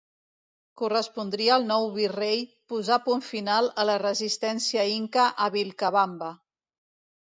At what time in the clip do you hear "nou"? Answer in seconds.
1.73-1.85